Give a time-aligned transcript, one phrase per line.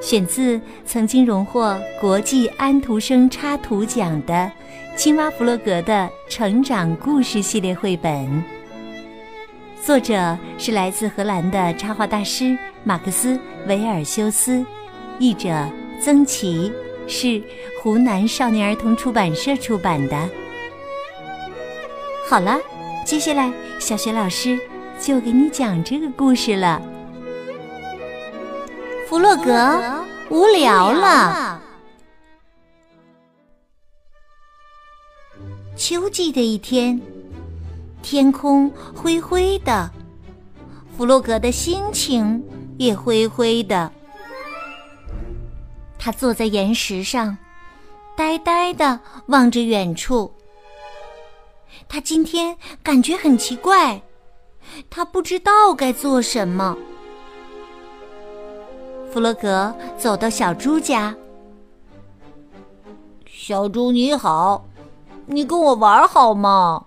[0.00, 4.50] 选自曾经荣获国际安徒生插图奖的。
[4.96, 8.42] 青蛙弗洛格的成长故事系列绘本，
[9.80, 13.34] 作者是来自荷兰的插画大师马克思·
[13.68, 14.66] 维尔修斯，
[15.20, 15.68] 译者
[16.02, 16.72] 曾琦，
[17.06, 17.40] 是
[17.80, 20.28] 湖南少年儿童出版社出版的。
[22.28, 22.58] 好了，
[23.06, 24.58] 接下来小雪老师
[24.98, 26.82] 就给你讲这个故事了。
[29.08, 31.58] 弗洛格无聊了。
[35.74, 37.00] 秋季的一天，
[38.02, 39.90] 天空灰灰的，
[40.94, 42.44] 弗洛格的心情
[42.76, 43.90] 也灰灰的。
[45.98, 47.34] 他坐在岩石上，
[48.14, 50.30] 呆呆的望着远处。
[51.88, 54.02] 他今天感觉很奇怪，
[54.90, 56.76] 他不知道该做什么。
[59.10, 61.14] 弗洛格走到小猪家，
[63.26, 64.64] 小猪你好。
[65.24, 66.84] 你跟我玩好吗？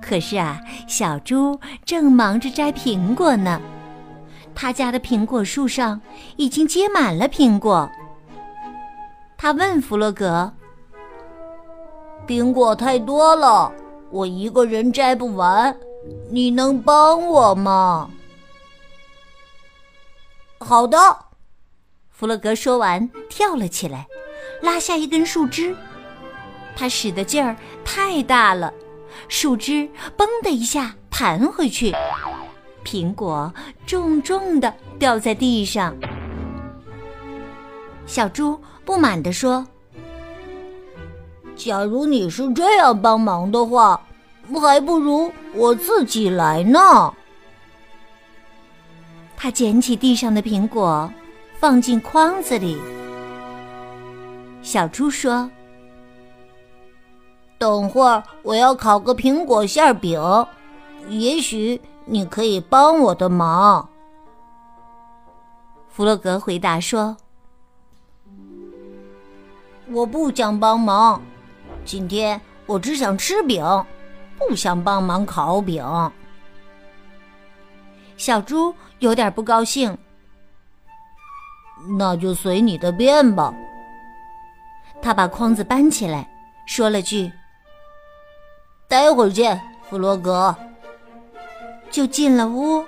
[0.00, 3.60] 可是啊，小猪正忙着摘苹果呢。
[4.54, 6.00] 他家的苹果树上
[6.36, 7.88] 已经结满了苹果。
[9.38, 10.52] 他问弗洛格
[12.26, 13.72] ：“苹果太多了，
[14.10, 15.74] 我一个人摘不完，
[16.30, 18.10] 你能帮我吗？”
[20.62, 20.96] 好的，
[22.08, 24.06] 弗洛格说完，跳了起来，
[24.62, 25.74] 拉下一根树枝。
[26.76, 28.72] 他使的劲儿太大了，
[29.28, 31.92] 树枝“嘣”的一下弹回去，
[32.84, 33.52] 苹果
[33.86, 35.94] 重重的掉在地上。
[38.06, 39.66] 小猪不满地说
[41.56, 44.00] ：“假如你是这样帮忙的话，
[44.60, 47.12] 还不如我自己来呢。”
[49.42, 51.12] 他捡起地上的苹果，
[51.58, 52.78] 放进筐子里。
[54.62, 55.50] 小猪说。
[57.58, 60.46] 等会儿我要烤个苹果馅饼，
[61.08, 63.88] 也许你可以帮我的忙。
[65.88, 67.16] 弗洛格回答说
[69.90, 71.20] ：“我不想帮忙，
[71.84, 73.64] 今天我只想吃饼，
[74.38, 75.84] 不想帮忙烤饼。”
[78.16, 79.96] 小猪有点不高兴。
[81.98, 83.52] 那就随你的便吧。
[85.00, 86.28] 他把筐子搬起来，
[86.66, 87.30] 说了句。
[88.86, 90.54] 待会儿见，弗洛格。
[91.90, 92.84] 就进了屋。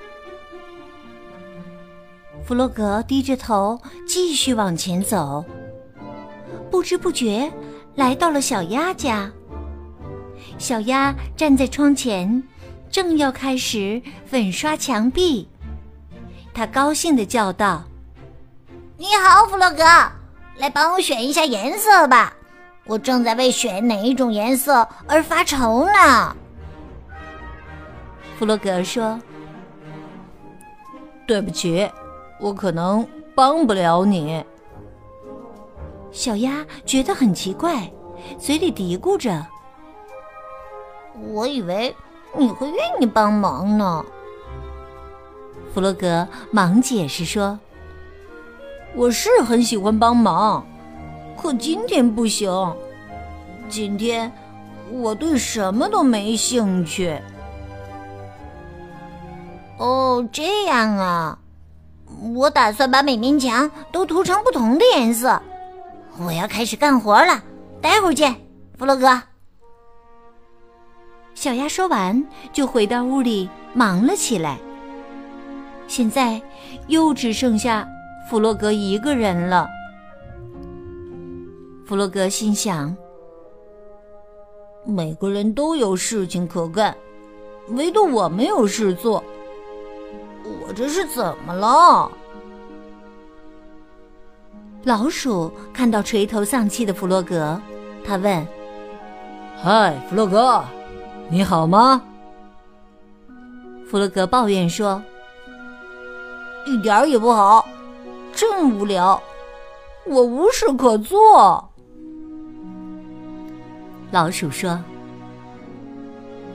[2.44, 5.44] 弗洛格低着头继续往前走，
[6.70, 7.50] 不知不觉
[7.94, 9.30] 来到了小鸭家。
[10.56, 12.42] 小鸭站在窗前，
[12.94, 15.48] 正要开始粉刷墙壁。
[16.54, 17.82] 他高兴的叫道
[18.96, 19.82] ：“你好，弗洛格，
[20.58, 22.32] 来帮我选一下颜色吧。”
[22.86, 26.36] 我正在为选哪一种颜色而发愁呢。
[28.38, 29.20] 弗洛格说
[31.26, 31.90] ：“对不起，
[32.38, 34.44] 我可能帮不了你。”
[36.12, 37.90] 小鸭觉得很奇怪，
[38.38, 39.44] 嘴里嘀咕着
[41.32, 41.92] ：“我以为
[42.36, 44.04] 你会愿意帮忙呢。”
[45.72, 47.58] 弗洛格忙解释说
[48.94, 50.64] ：“我是很喜欢帮忙。”
[51.36, 52.50] 可今天不行，
[53.68, 54.32] 今天
[54.90, 57.20] 我对什么都没兴趣。
[59.76, 61.38] 哦，这样啊，
[62.34, 65.42] 我打算把每面墙都涂成不同的颜色。
[66.24, 67.42] 我要开始干活了，
[67.82, 68.36] 待会儿见，
[68.78, 69.20] 弗洛格。
[71.34, 74.58] 小鸭说完，就回到屋里忙了起来。
[75.86, 76.40] 现在
[76.86, 77.86] 又只剩下
[78.30, 79.68] 弗洛格一个人了。
[81.84, 82.96] 弗洛格心想
[84.86, 86.96] ：“每个人都有事情可干，
[87.68, 89.22] 唯独我没有事做。
[90.66, 92.10] 我这是怎么了？”
[94.84, 97.60] 老鼠看到垂头丧气的弗洛格，
[98.04, 98.46] 他问
[99.62, 100.64] ：“嗨，弗洛格，
[101.28, 102.00] 你好吗？”
[103.90, 105.02] 弗洛格抱怨说
[106.66, 107.66] ：“一点儿也不好，
[108.32, 109.20] 真无聊，
[110.06, 111.70] 我无事可做。”
[114.10, 114.78] 老鼠说：“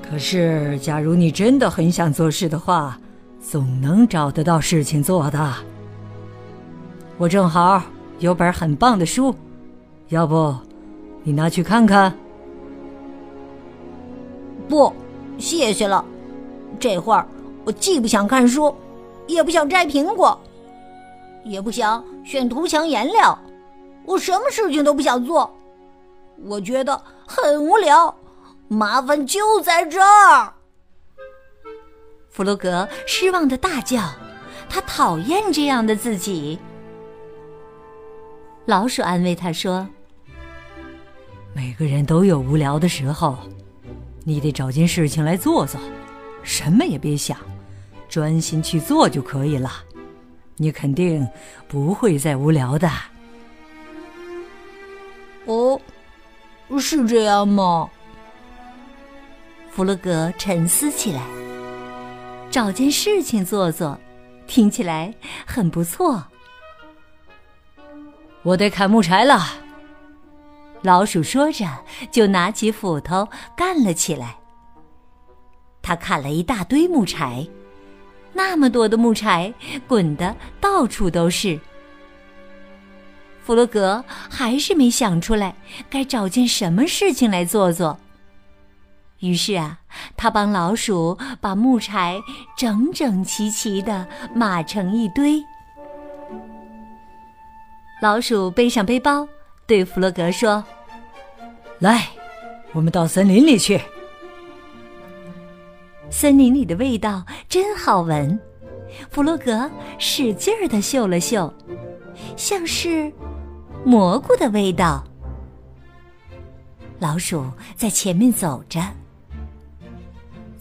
[0.02, 2.98] 可是，假如你真的很想做事的话，
[3.40, 5.54] 总能找得到事情做的。
[7.18, 7.82] 我正好
[8.20, 9.36] 有本很棒的书，
[10.08, 10.56] 要不
[11.24, 12.16] 你拿去看看？
[14.70, 14.94] 不，
[15.38, 16.06] 谢谢了。
[16.80, 17.28] 这会儿
[17.66, 18.74] 我既不想看书，
[19.28, 20.40] 也不想摘苹果，
[21.44, 23.38] 也不想选涂墙颜料，
[24.06, 25.54] 我什么事情都不想做。
[26.46, 28.16] 我觉得很无聊。
[28.72, 30.54] 麻烦就在这儿！
[32.30, 34.00] 弗洛格失望的大叫，
[34.70, 36.60] 他讨厌这样的自己。
[38.66, 39.88] 老鼠安慰他说
[41.52, 43.36] ：“每个人都有无聊的时候，
[44.30, 45.82] 你得找件事情来做做，
[46.44, 47.36] 什么也别想，
[48.08, 49.72] 专心去做就可以了。
[50.56, 51.28] 你肯定
[51.68, 52.88] 不会再无聊的。”
[55.46, 55.82] 哦，
[56.80, 57.90] 是这样吗？
[59.72, 61.24] 弗洛格沉思起来，
[62.52, 64.00] 找件事情做做，
[64.46, 65.12] 听起来
[65.44, 66.24] 很不错。
[68.44, 69.40] 我得砍木柴了。
[70.82, 71.66] 老鼠说着，
[72.10, 74.38] 就拿起斧头干了起来。
[75.82, 77.48] 他砍了一大堆木柴，
[78.34, 79.54] 那么多的木柴
[79.88, 81.60] 滚得到处都是。
[83.44, 85.56] 弗洛格还是没想出来
[85.90, 87.98] 该找件什么事情来做做。
[89.20, 89.80] 于是啊，
[90.16, 92.22] 他帮老鼠把木柴
[92.58, 95.44] 整整齐齐的码成一堆。
[98.02, 99.28] 老鼠背上背包，
[99.70, 100.64] 对弗洛格说
[101.78, 102.10] ：“来，
[102.72, 103.80] 我们到森林里去。
[106.10, 108.38] 森林里的味道真好闻。”
[109.12, 109.70] 弗洛格
[110.00, 111.54] 使劲儿的嗅了嗅，
[112.36, 113.14] 像是
[113.86, 115.04] 蘑菇的味道。
[116.98, 117.46] 老鼠
[117.76, 118.82] 在前面走着。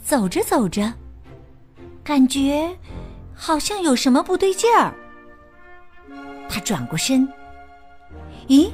[0.02, 0.93] 走着走着，
[2.05, 2.76] 感觉
[3.34, 4.93] 好像有什么不对劲儿。
[6.46, 7.26] 他转过身，
[8.49, 8.70] 咦，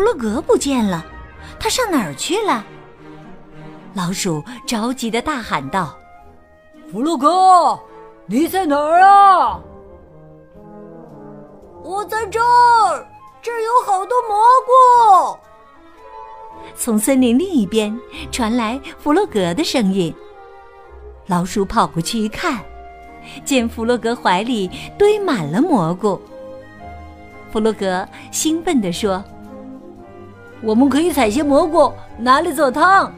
[0.00, 1.04] 弗洛格不见了，
[1.58, 2.64] 他上哪儿去了？
[3.92, 5.94] 老鼠着急的大喊道
[6.90, 7.78] ：“弗洛格，
[8.24, 9.60] 你在哪儿啊
[11.84, 13.06] ？”“我在这儿，
[13.42, 14.38] 这儿有好多蘑
[15.34, 15.38] 菇。”
[16.74, 17.94] 从森林另一边
[18.32, 20.14] 传来弗洛格的声音。
[21.26, 22.58] 老鼠跑过去一看，
[23.44, 26.18] 见弗洛格怀里堆满了蘑菇。
[27.52, 29.22] 弗洛格兴奋地说
[30.62, 33.12] ：“我们可以采些蘑菇拿来做汤。”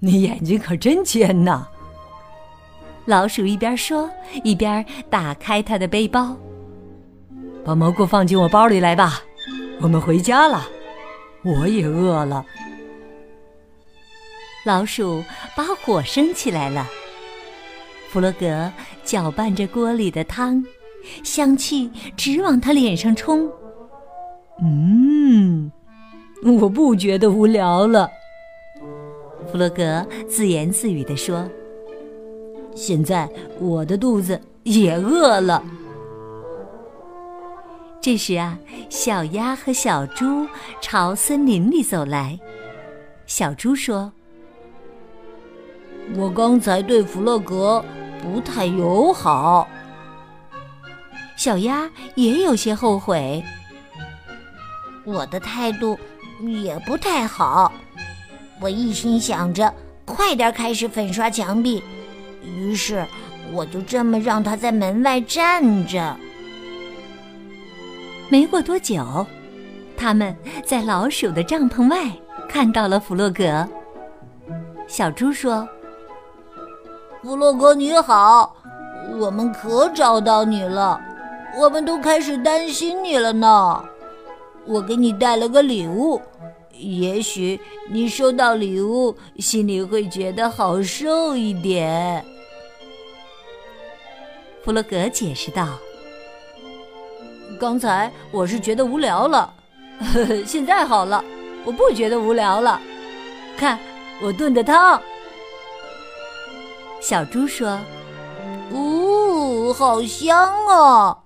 [0.00, 1.66] 你眼睛可真尖呐！
[3.06, 4.10] 老鼠一边说
[4.44, 6.36] 一边打开他的背包，
[7.64, 9.22] 把蘑菇放进我包里来吧。
[9.80, 10.66] 我们回家了，
[11.42, 12.44] 我也饿了。
[14.64, 15.22] 老鼠
[15.56, 16.86] 把火升起来了。
[18.10, 18.70] 弗洛格
[19.04, 20.64] 搅拌着锅里的汤，
[21.22, 23.48] 香气直往他脸上冲。
[24.62, 25.70] 嗯，
[26.42, 28.10] 我不觉得无聊了。
[29.50, 31.48] 弗洛格自言自语地说
[32.74, 33.28] ：“现在
[33.60, 35.62] 我的肚子也饿了。”
[38.00, 38.58] 这时啊，
[38.88, 40.46] 小鸭和小猪
[40.80, 42.38] 朝森林里走来。
[43.26, 44.12] 小猪说。
[46.14, 47.84] 我刚才对弗洛格
[48.22, 49.66] 不太友好，
[51.36, 53.42] 小鸭也有些后悔。
[55.06, 55.96] 我的态度
[56.62, 57.72] 也不太好，
[58.60, 59.72] 我一心想着
[60.04, 61.82] 快点开始粉刷墙壁，
[62.42, 63.06] 于是
[63.52, 66.16] 我就这么让他在门外站着。
[68.28, 69.24] 没过多久，
[69.96, 72.10] 他们在老鼠的帐篷外
[72.48, 73.66] 看到了弗洛格。
[74.88, 75.66] 小猪说。
[77.22, 78.56] 弗洛格，你好！
[79.18, 81.00] 我们可找到你了，
[81.58, 83.84] 我们都开始担心你了呢。
[84.66, 86.20] 我给你带了个礼物，
[86.72, 92.24] 也许你收到礼物，心里会觉得好受一点。
[94.64, 95.78] 弗洛格解释道
[97.60, 99.54] ：“刚才我是觉得无聊了，
[100.44, 101.24] 现在好了，
[101.64, 102.80] 我不觉得无聊了。
[103.56, 103.78] 看
[104.20, 105.00] 我炖的汤。”
[107.00, 107.78] 小猪说
[108.74, 111.16] ：“哦，好香啊！”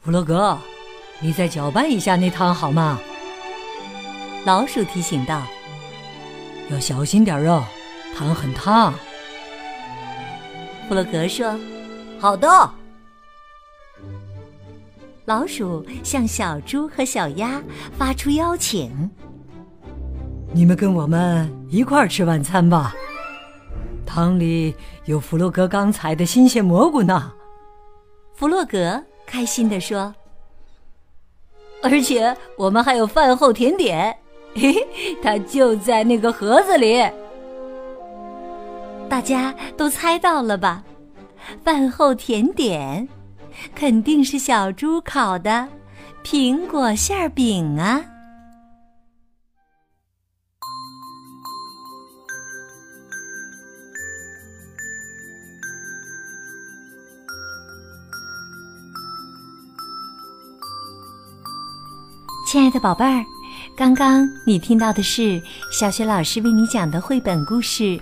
[0.00, 0.56] 弗洛格，
[1.24, 3.00] 你再搅拌一下那汤好吗？
[4.44, 5.42] 老鼠提醒道
[6.70, 7.64] ：“要小心点哦，
[8.14, 8.92] 汤很烫。”
[10.86, 11.58] 弗洛格说
[12.20, 12.46] ：“好的。”
[15.24, 17.62] 老鼠向小猪和小鸭
[17.96, 19.10] 发出邀请
[20.52, 22.94] ：“你们跟我们一块儿吃晚餐吧。
[24.04, 24.76] 汤里
[25.06, 27.32] 有弗洛格刚采的新鲜蘑菇呢。
[28.34, 30.14] 弗洛格开心地说
[31.84, 34.16] ：“而且我们还有饭后甜点，
[34.54, 34.86] 嘿嘿，
[35.22, 37.06] 它就在那个盒子里。”
[39.08, 40.82] 大家都猜到了吧？
[41.62, 43.06] 饭后甜点
[43.74, 45.68] 肯定是小猪烤的
[46.24, 48.02] 苹果馅饼啊！
[62.54, 63.26] 亲爱的宝贝儿，
[63.76, 65.42] 刚刚你听到的是
[65.72, 67.82] 小学老师为你讲的绘本故事《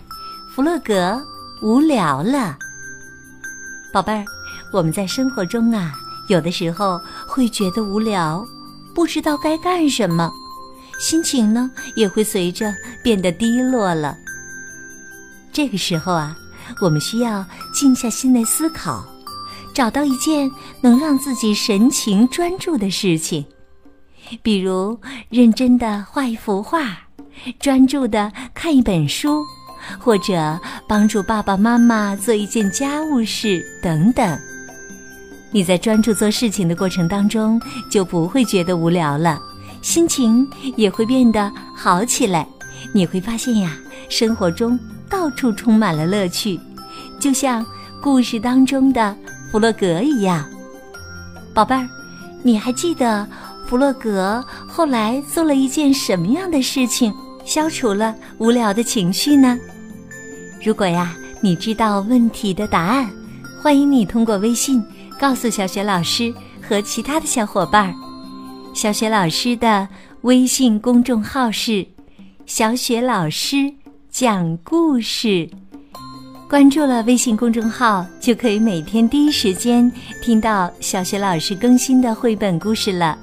[0.55, 1.19] 弗洛格
[1.63, 2.39] 无聊了》。
[3.91, 4.23] 宝贝儿，
[4.71, 5.95] 我们在生活中啊，
[6.29, 8.47] 有的时候会觉得无聊，
[8.95, 10.31] 不知道该干什么，
[11.01, 14.15] 心情呢也会随着变得低落了。
[15.51, 16.37] 这个时候啊，
[16.83, 17.43] 我们需要
[17.73, 19.03] 静下心来思考，
[19.73, 20.51] 找到一件
[20.83, 23.43] 能让自己神情专注的事情。
[24.41, 24.99] 比如
[25.29, 26.99] 认真的画一幅画，
[27.59, 29.45] 专注的看一本书，
[29.99, 30.59] 或者
[30.89, 34.39] 帮助爸爸妈妈做一件家务事等等。
[35.51, 37.61] 你在专注做事情的过程当中，
[37.91, 39.39] 就不会觉得无聊了，
[39.83, 42.47] 心情也会变得好起来。
[42.95, 43.77] 你会发现呀，
[44.09, 44.79] 生活中
[45.11, 46.59] 到处充满了乐趣，
[47.21, 47.65] 就像
[48.01, 49.15] 故事当中的
[49.51, 50.45] 弗洛格一样。
[51.53, 51.87] 宝贝儿，
[52.43, 53.27] 你还记得？
[53.73, 57.11] 弗洛格后来做了一件什么样的事情，
[57.43, 59.59] 消除了无聊的情绪呢？
[60.63, 63.11] 如果呀，你知道问题的答案，
[63.63, 64.85] 欢迎你通过微信
[65.19, 67.95] 告诉小雪老师和其他的小伙伴。
[68.75, 69.89] 小雪老师的
[70.21, 71.87] 微信公众号是
[72.45, 73.73] “小雪老师
[74.11, 75.49] 讲故事”，
[76.47, 79.91] 关注了微信公众号，就可以每天第一时间
[80.23, 83.19] 听到小雪老师更新的绘本故事了。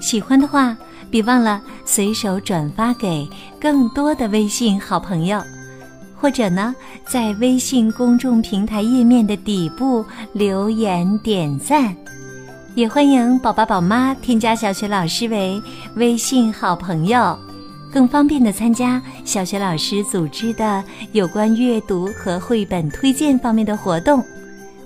[0.00, 0.76] 喜欢的话，
[1.10, 3.28] 别忘了随手转发给
[3.60, 5.42] 更多的微信好朋友，
[6.14, 6.74] 或者呢，
[7.06, 11.94] 在微信公众平台页面的底部留言点赞。
[12.74, 15.62] 也欢迎宝宝宝妈添加小雪老师为
[15.94, 17.38] 微信好朋友，
[17.92, 20.82] 更方便的参加小雪老师组织的
[21.12, 24.22] 有关阅读和绘本推荐方面的活动。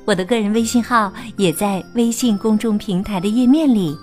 [0.05, 3.97] 我的个人微信号也在微信公众平台的页面里。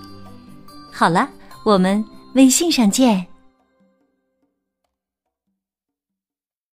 [0.97, 1.27] 好了，
[1.65, 2.03] 我们
[2.35, 3.27] 微信上见。